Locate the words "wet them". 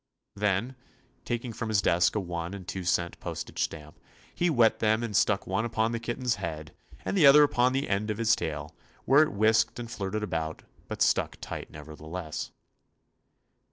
4.49-5.03